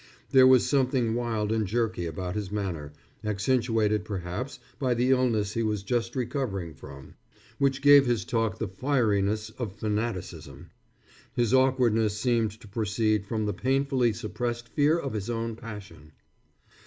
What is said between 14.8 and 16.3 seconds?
of his own passion.